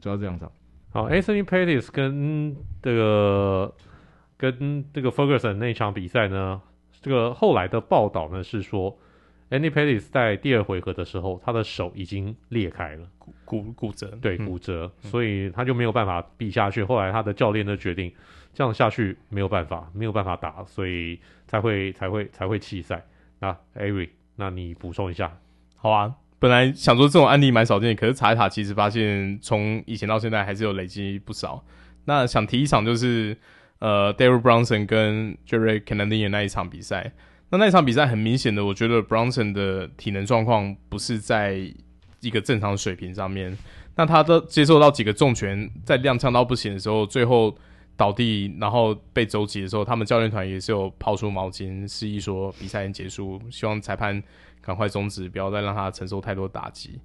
[0.00, 0.50] 主要这两场。
[0.90, 3.72] 好，Anthony Pettis 跟这个
[4.36, 6.60] 跟这个 Ferguson 那场比赛呢，
[7.00, 8.98] 这个后来的报道呢是说
[9.52, 16.82] ，Anthony Pettis 在第二回合的时候，他的手已经裂开了，骨骨骨折，对，骨折，嗯，所以他就没有办法比下去。
[16.82, 18.10] 后来他的教练就决定，
[18.54, 23.04] 这样下去没有办法，没有办法打，所以才会才会才会弃赛。
[23.40, 25.38] 那，Ari，那你补充一下。
[25.76, 31.62] 好啊，本来想说这种案例蛮少见，可是查一查，其实发现从以前到现在还是有累积不少。
[32.06, 33.36] 那想提一场就是
[33.80, 37.12] 呃，David Brunson 跟 Jerry Kennedy 那一场比赛。
[37.52, 41.72] 那那场比赛很明显的，我觉得 Brunson 的体能状况不是在
[42.20, 43.56] 一个正常水平上面。
[43.94, 47.56] 那他都接受到几个重拳，在踉跄到不行的时候，最后。
[47.94, 54.20] 倒地，然后被肘击的时候，他们教练团也是有抛出毛巾，示意说比赛已经结束，希望裁判
[54.62, 56.98] 赶快终止，不要再让他承受太多打击。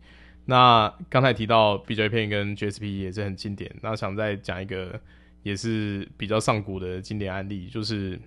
[0.46, 5.00] 那刚才提到 BJP 跟 GSP 也是很经典，那想再讲一个
[5.44, 8.18] 也是比较上古的经典案例，就是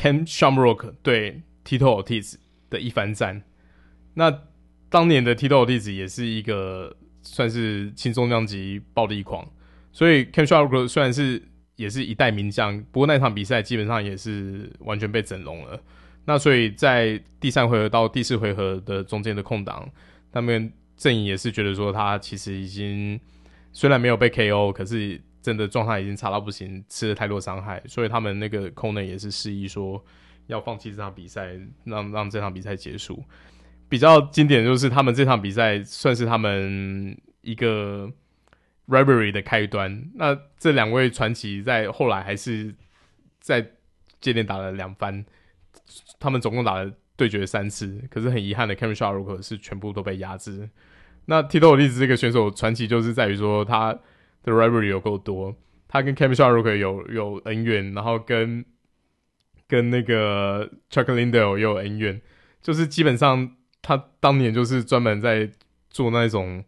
[0.00, 2.36] Ken Shamrock 对 Tito Ortiz
[2.70, 3.42] 的一番战。
[4.14, 4.42] 那
[4.88, 9.44] 当年的 Tito Ortiz 也是一个算是轻重量级暴力狂。
[9.90, 11.42] 所以 Ken Shamrock 虽然是
[11.74, 15.82] 也是一代名将，不过那场比赛基本上也是完全被整容了。
[16.26, 19.90] 那所以在第三回合到第四回合的中间的空档，
[20.30, 23.18] 他们阵营也是觉得说他其实已经
[23.72, 30.04] 虽然没有被 KO，可是真的状态已经差到不行，吃了太多伤害，所以他们那个 corner 也是示意说
[30.46, 33.24] 要放弃这场比赛，让让这场比赛结束。
[33.88, 38.12] 比较经典就是他们这场比赛算是他们一个。
[38.90, 42.74] Rivalry 的开端，那这两位传奇在后来还是
[43.38, 43.72] 在
[44.18, 45.26] 接连打了两番，
[46.18, 50.70] 他们总共打了对决三次，可是很遗憾的，Kevin Shamrock 是全部都被压制。
[51.26, 53.98] 那 Tito Ortiz 这个选手传奇就是在于说他
[54.48, 55.54] 的 Rivalry 有够多，
[55.86, 58.64] 他跟 Kevin Shamrock 有有恩怨，然后跟
[59.66, 62.20] 跟那个 Chuck Lindell 也有恩怨，
[62.62, 65.50] 就是基本上他当年就是专门在
[65.90, 66.64] 做那种。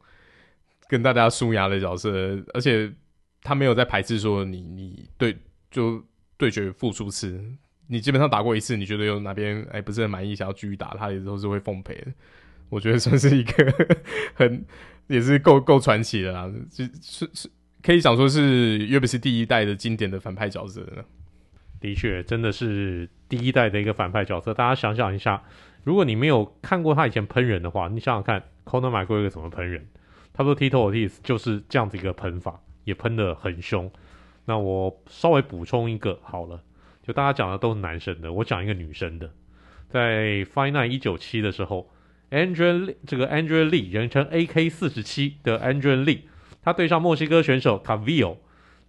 [0.88, 2.10] 跟大家输牙的角色，
[2.52, 2.92] 而且
[3.44, 5.38] 他没有在排斥说你你对
[5.70, 6.04] 就
[6.36, 7.40] 对决复数次，
[7.86, 12.08] 你基本上打过一次，你觉得有哪边哎不是很满意，想要继续打，他也都是会奉陪的。
[12.70, 13.72] 我觉得算是一个
[14.34, 14.66] 很
[15.06, 17.30] 也是够够传奇的啦，是是
[17.82, 20.86] 可以讲说是 UFC 第一代的经典的反派角色。
[21.80, 24.52] 的确，真的是第一代的一个反派角色。
[24.52, 25.42] 大家想想一下，
[25.82, 29.86] 如果你没有看过他以前喷人的话，你想想看，Conor McGregor 怎么喷人？
[30.34, 33.90] 差不多 Tito Ortiz 就是这样子一个喷法，也喷得很凶。
[34.44, 36.62] 那我稍微补充一个好了，
[37.02, 39.30] 就大家讲的都是男生的，我讲一个女生的。
[39.88, 41.90] 在 Fight Night 197的时候
[42.30, 46.20] Andrea 这个 Andrew Lee 人称 AK 四十七的 Andrew Lee，
[46.62, 48.36] 他对上墨西哥选手 Cavillo，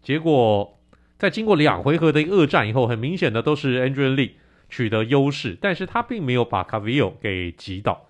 [0.02, 0.80] 结果
[1.18, 4.32] 在经过两回合的恶战以后，很明显的都是 Andrew Lee
[4.70, 8.08] 取得优势，但是他并没有把 Cavillo 给击倒。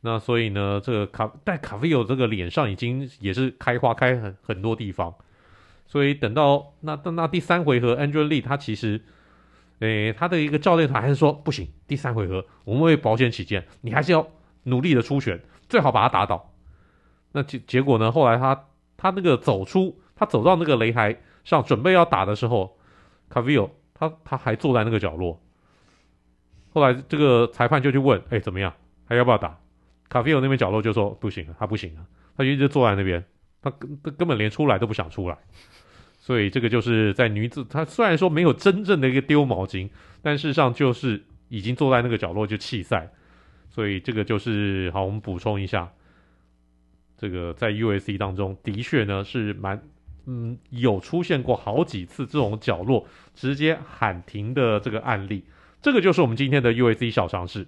[0.00, 5.14] 那所以呢，这个卡但 Calvillo 这个脸上已经也是开花开很很多地方，
[5.86, 9.00] 所以等到那那那第三回合，Andrew Lee 他其实。
[9.80, 14.26] 诶，他的一个教练团还是说不行，第三回合我们为保险起见，你还是要
[14.64, 16.52] 努力的出拳，最好把他打倒。
[17.30, 18.10] 那结结果呢？
[18.10, 18.64] 后来他
[18.98, 22.76] 他那个走出，他走到那个擂台上准备要打的时候，
[23.30, 25.40] 卡维尔他他还坐在那个角落。
[26.74, 28.74] 后来这个裁判就去问，哎，怎么样？
[29.06, 29.58] 还要不要打？
[30.10, 32.04] 卡菲尔那边角落就说不行了，他不行了，
[32.36, 33.24] 他一直坐在那边，
[33.62, 35.38] 他根根本连出来都不想出来。
[36.18, 39.88] 所以这个就是在女子，她虽然说没有真正的一个丢毛巾，
[40.20, 43.10] 但事实上就是已经坐在那个角落就弃赛。
[43.70, 45.90] 所以这个就是好，我们补充一下，
[47.18, 49.82] 这个在 UFC 当中的确呢是蛮
[50.26, 53.04] 嗯有出现过好几次这种角落
[53.34, 55.42] 直接喊停的这个案例。
[55.82, 57.66] 这个就是我们今天的 UFC 小常识。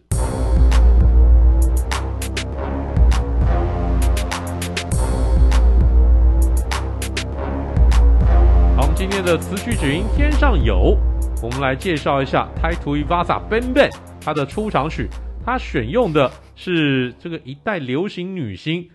[8.97, 10.95] 今天的词曲只应天上有，
[11.43, 15.09] 我们来介绍一下 Tai Tuivasa Ben Ben 他的出场曲，
[15.43, 18.87] 他选用的是这个一代流行女星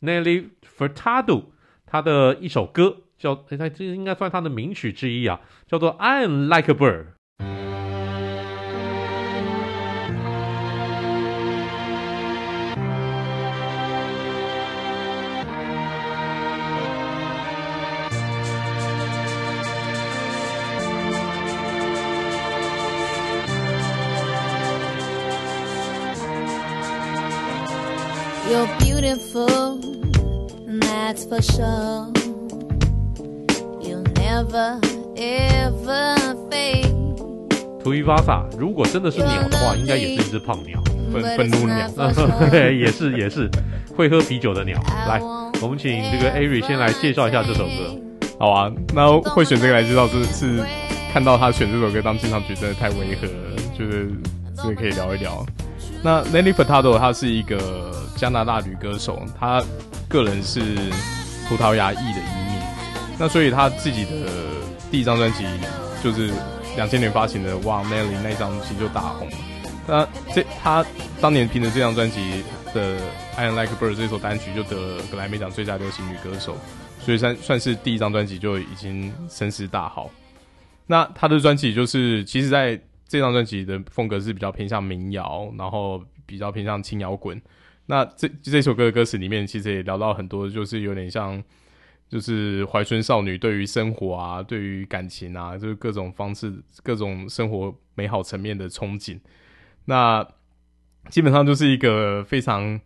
[0.00, 1.44] Nelly Furtado
[1.86, 7.06] 他的一首歌，叫，他这应该算他的名曲之一啊，叫做 I'm Like a Bird。
[28.50, 29.78] You're beautiful,
[30.80, 32.10] that's for sure.
[33.80, 34.80] You'll never
[35.16, 36.16] ever
[36.50, 36.90] fade.
[37.84, 40.82] Tuivasa 如果真的是鸟的话，应该也是一只胖鸟，
[41.12, 41.88] 愤愤怒鸟。
[42.72, 43.48] 也是也是
[43.96, 44.76] 会喝啤酒的鸟。
[45.06, 45.20] 来，
[45.62, 47.96] 我们请这个艾瑞先来介绍一下这首歌。
[48.40, 50.64] 好啊，那会选这个来介绍，就是是
[51.12, 54.10] 看到他选这首歌当进场曲，真的太违和了，就是
[54.56, 55.46] 这个可以聊一聊。
[56.02, 59.62] 那 Nelly Furtado 她是一个加拿大女歌手，她
[60.08, 60.60] 个人是
[61.46, 62.62] 葡萄牙裔的移民，
[63.18, 64.10] 那所以她自己的
[64.90, 65.44] 第一张专辑
[66.02, 66.30] 就是
[66.74, 69.28] 两千年发行的《Wow Nelly》那张其实就大红。
[69.86, 70.82] 那这她
[71.20, 72.96] 当年凭着这张专辑的
[73.36, 76.56] 《I Am Like Bird》这首单曲就得了格莱美奖最佳流行女歌手，
[77.04, 80.10] 所以算算是第一张专辑就已经声势大好。
[80.86, 82.80] 那她的专辑就是其实在。
[83.10, 87.42] 这张专辑的风格是比较偏向民谣，然后比较偏向轻摇滚。
[87.86, 91.42] 那这这首歌的歌词里面，其实也聊到很多，就是有点像，
[92.08, 99.18] 就是怀春少女对于生活啊，对于感情啊，就是各种方式、各种生活美好层面的憧憬。
[99.86, 100.24] 那
[101.08, 102.80] 基本上就是一个非常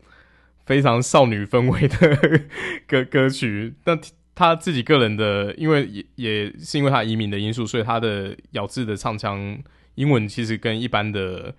[0.64, 2.40] 非常少女氛围的
[2.86, 3.74] 歌 歌曲。
[3.84, 4.00] 但
[4.34, 9.62] 他自己个人的，因为也也是因为他移民的因素，所以他的咬字的唱腔。
[9.94, 11.54] 英文其实跟一般的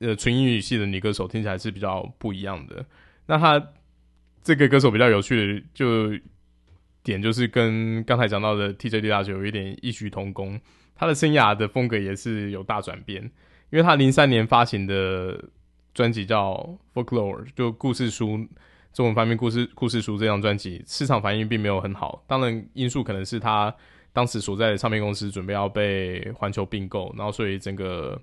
[0.00, 2.84] 呃纯英语系的女歌手听起来是比较不一样的。
[3.26, 3.72] 那她
[4.42, 6.10] 这个歌手比较有趣的就
[7.02, 10.60] 点就是跟刚才讲到的 TJD 大学有一点异曲同工，
[10.94, 13.22] 她的生涯的风格也是有大转变。
[13.70, 15.42] 因为她零三年发行的
[15.94, 16.52] 专辑叫
[17.04, 18.46] 《Folklore》，就故事书
[18.92, 23.74] 中文翻译故事故事书这张专辑市场反应并没有很好，当然因素可能是他。
[24.14, 28.18] 当时所在的唱片公司准备要被环球并购，然后所以整个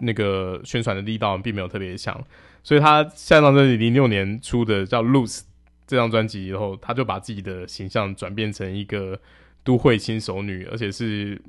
[0.00, 2.22] 那个宣传的力道并没有特别强，
[2.62, 5.38] 所以他下一张专辑零六年出的叫《Loose》
[5.86, 9.20] 这张专辑以后，他就把自己的形象转变成一个
[9.62, 11.40] 都会轻熟女，而且是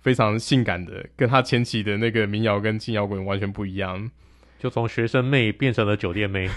[0.00, 4.10] 非常性感的，跟他前期的那个民谣跟轻摇滚完全不一样，
[4.58, 6.48] 就从学生妹变成了酒店妹，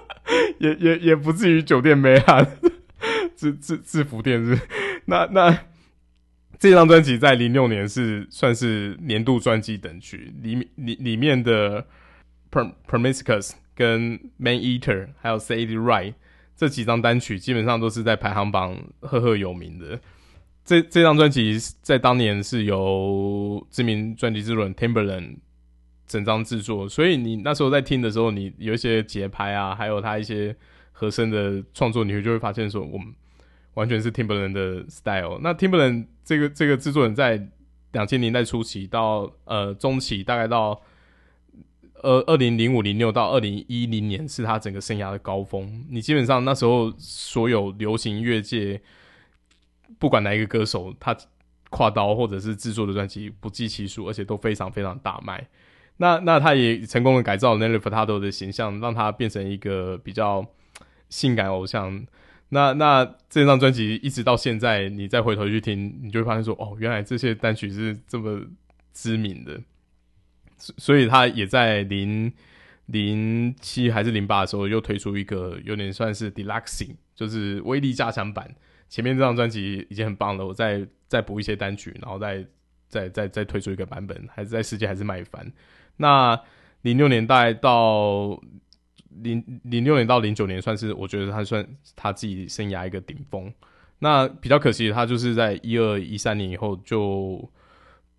[0.60, 2.46] 也也也不至于酒店妹啊，
[3.38, 4.58] 制制制服店是。
[5.06, 5.58] 那那
[6.58, 11.86] 这张专辑在零六年是算是年度专辑等曲，里面里里面的
[12.50, 16.14] Perm i s c u s 跟 Man Eater 还有 Say It Right
[16.56, 20.00] 这几张单曲基本上都是在排行榜赫赫有名的。
[20.64, 25.36] 这这张专辑在当年是由知名专辑制作人 Timberland
[26.06, 30.54] 整张制作，所以你那时候在听的时候，你有一些节拍啊，还有他一些
[30.92, 33.14] 和声的创作，你会就会发现说我们。
[33.78, 35.38] 完全是 Timbaland 的 style。
[35.40, 37.48] 那 Timbaland 这个这个制作人在
[37.92, 40.82] 两千年代初期到呃中期，大概到
[42.02, 45.84] 呃，二零零五零六到二零一零年是他整个生涯的高峰。
[45.88, 48.80] 你基本上那时候所有流行乐界，
[49.98, 51.16] 不管哪一个歌手，他
[51.70, 55.46] 跨刀或者是制作的专辑不计其数，而且都非常非常大卖。
[55.98, 60.44] 那那他也成功的改造了 Nelly Furtado 的形象，让他变成一个比较
[61.08, 62.06] 性感偶像。
[62.50, 68.40] 那那这张专辑一直到现在，你再回头去听，你就会发现说，哦，原来这些单曲是这么
[68.92, 69.60] 知名的。
[70.56, 72.32] 所以他也在零
[72.86, 78.52] 零七还是零八的时候，又推出一个有点算是 deluxing，就是威力加强版。
[78.88, 82.44] 前面这张专辑已经很棒了，我再再补一些单曲，然后再
[82.88, 85.52] 再再再推出一个版本，还是在世界还是卖翻。
[85.98, 86.40] 那
[86.82, 88.40] 零六年代到
[89.10, 93.52] 零零六年到零九年，算是我觉得他算他自己生涯一个顶峰。
[93.98, 97.50] 那比较可惜，他就是在一二一三年以后就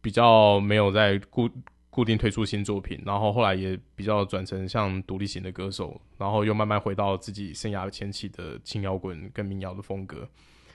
[0.01, 1.49] 比较没有在固。
[1.91, 10.25] 固定推出新作品，然后后来也比较转成像独立型的歌手，然后又慢慢回到自己生涯前期的轻摇滚跟民谣的风格。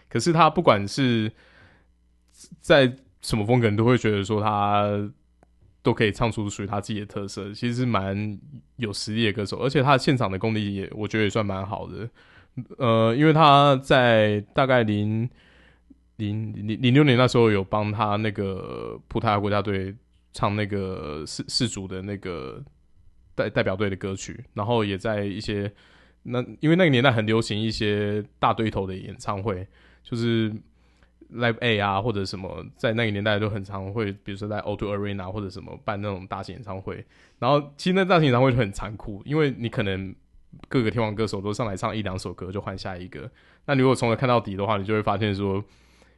[0.09, 1.33] 可是他不管是
[2.61, 5.09] 在什么风格，你都会觉得说他
[5.85, 8.37] 都可以唱出属于他自己的特色，其实蛮
[8.79, 12.11] 有实力的歌手，而且他现场的功力也我觉得也算蛮好的。
[12.79, 15.31] 呃，因为他在大概零
[16.17, 19.95] 零零零六年那时候有帮他那个葡萄牙国家队。
[20.37, 22.61] 唱那个世世足的那个
[23.37, 25.73] 代代表队的歌曲，然后也在一些
[26.25, 29.65] 那因为那个年代很流行一些大堆头的演唱会，
[30.03, 30.53] 就是
[31.33, 37.05] Live A 啊或者什么，在那个年代都很常会，比如说在 O2 Arena 或者什么办那种大型演唱会。
[37.39, 40.15] 然后其实那大型演唱会就很残酷，因为你可能
[40.69, 43.31] 各个天王歌手都上来唱一两首歌就换下一个，
[43.67, 45.65] 那你如果从头看到底的话，你就会发现说。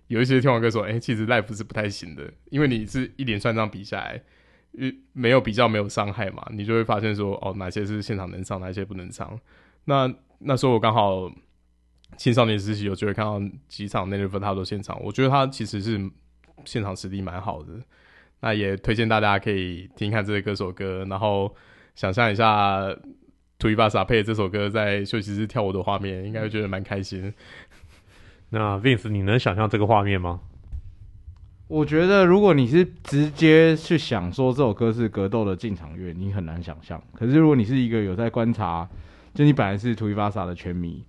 [0.08, 4.22] 有一些天王歌手，哎、其实 live 是不太行的，因为你是一连串这样比下来，
[5.12, 9.36] 没有比较没有伤害嘛，你就会发现说，哦，哪些是现场能唱，哪些不能唱。
[9.86, 11.28] 那那时候我刚好
[12.16, 16.10] 青少年时期有机会看到几场 Nelly Furtado 现场，我觉得他其实是
[16.64, 17.74] 现场实力蛮好的。
[18.40, 21.54] 那也推荐大家可以听看这些歌手歌，然后
[21.94, 22.80] 想象一下
[23.58, 27.32] Tuivasa 配这首歌在休息室跳舞的画面，应该会觉得蛮开心。
[28.50, 30.40] 那 Vince，你能想象这个画面吗？
[31.68, 37.02] 我觉得，如果你是直接去想说这首歌是格斗的进场乐，你很难想象。
[37.12, 38.88] 可是如果你是一个有在观察，
[39.34, 41.04] 就你本来是 Tuivasa 的拳迷，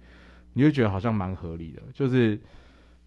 [0.57, 1.81] 你就觉得好像蛮合理的。
[1.93, 2.39] 就是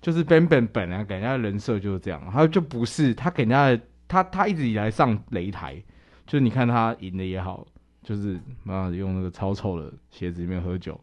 [0.00, 5.82] 就是 Ben Ben 本来给人家的人设就是这样，他就不是他给人家的，他他一直以来上擂台，
[6.26, 7.66] 就是你看他赢的也好，
[8.02, 10.98] 就是妈用那个超臭的鞋子里面喝酒。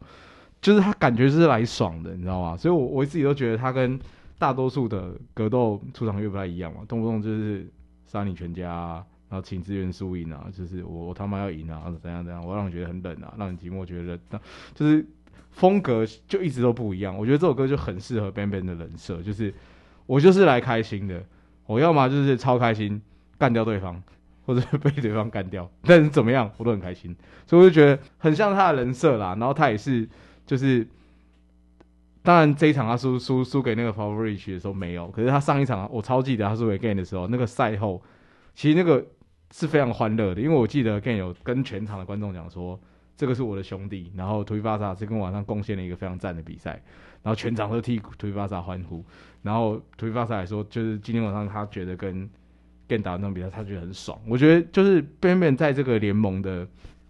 [0.60, 2.56] 就是他感觉是来爽的，你知道吗？
[2.56, 3.96] 所以我，我自己都觉得他跟
[4.38, 7.70] 大多数的格斗出场乐不太一样嘛，动不动就是
[8.06, 8.94] 杀你全家，
[9.28, 14.40] 然后请支援输赢啊，就是我我他妈要赢啊，怎样怎样，我让你觉得很冷啊，让你寂寞觉得冷，
[14.74, 15.06] 就是
[15.50, 17.16] 风格就一直都不一样。
[17.16, 19.52] 我觉得这首歌就很适合 Bam Bam 的人设，就是
[20.06, 21.22] 我就是来开心的，
[21.66, 23.00] 我要么就是超开心
[23.38, 24.02] 干掉对方，
[24.46, 27.14] 或者被对方干掉， 但是怎么样我都很开心，
[27.46, 29.36] 所以我就觉得很像他的人设啦。
[29.38, 30.08] 然后他也是。
[30.48, 30.88] 就是，
[32.22, 38.02] 当然这一场他输输输给那个 Pavlovich 的时候没有，可是他上一场我超记得他输给 GAN 的时候，那个赛后
[38.54, 39.04] 其实那个
[39.52, 42.80] 是非常欢乐的，因为我记得 GAN 有跟全场的观众讲说，
[43.18, 46.80] 这个是我的兄弟，然后 Tuivasa 这跟晚上贡献了一个非常赞的比赛，
[47.20, 49.04] 然后全场都替 Tuivasa 欢呼，
[49.42, 52.30] 然后 Tuivasa 来说，就是今天晚上他觉得跟
[52.88, 54.16] GAN 打那场比赛，他觉得很爽。
[54.24, 56.64] 我觉得就是 Benben 在这个联盟的，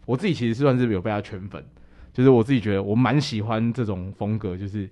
[0.07, 1.63] 我自己其实是算是有被他圈粉。
[2.15, 4.89] 就是我自己觉得，我蛮喜欢这种风格，就是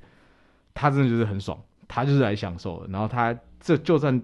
[0.75, 1.59] 他真的就是很爽，
[1.89, 2.93] 他就是来享受的。
[2.93, 4.23] 然后他这就算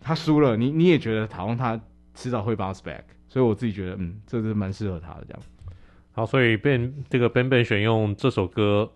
[0.00, 1.78] 他输了，你你也觉得好像他
[2.14, 3.02] 迟早会 bounce back。
[3.28, 5.40] 所以我自己觉得，嗯，这是蛮适合他的这样。
[6.20, 8.92] 好，所以本这个 Bam Bam 选用这首歌，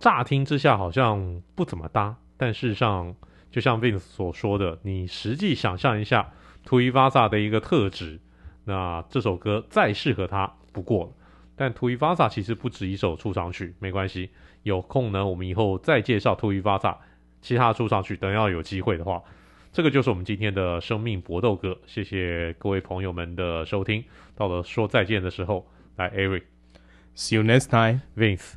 [0.00, 3.14] 乍听之下好像不怎么搭，但事实上
[3.48, 6.32] 就像 Vince 所说的，你实际想象一下
[6.66, 8.18] Tuivasa 的一个特质，
[8.64, 11.12] 那这首歌再适合他不过了。
[11.54, 14.30] 但 Tuivasa 其实不止一首出场曲，没关系，
[14.64, 16.96] 有空呢，我们以后再介绍 Tuivasa
[17.40, 18.16] 其他的出场曲。
[18.16, 19.22] 等要有机会的话，
[19.70, 21.78] 这个就是我们今天的生命搏斗歌。
[21.86, 24.02] 谢谢各位朋友们的收听，
[24.34, 25.64] 到了说再见的时候，
[25.95, 28.53] 来 Eric，See you next time，Vince，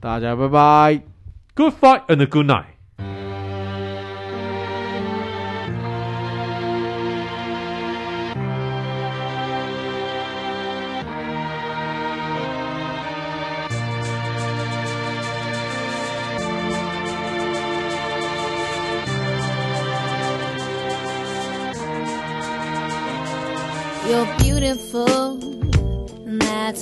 [0.00, 1.02] 大家拜拜，
[1.54, 2.74] Good fight and a good night。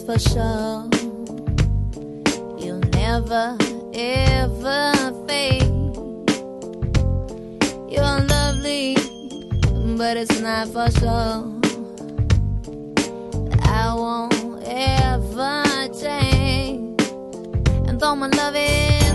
[0.07, 0.87] For sure.
[2.57, 3.57] You'll never,
[3.93, 4.93] ever
[5.27, 5.63] fade.
[7.91, 8.95] You're lovely,
[9.97, 11.43] but it's not for sure.
[13.63, 15.63] I won't ever
[16.01, 17.01] change.
[17.89, 19.06] And though my love is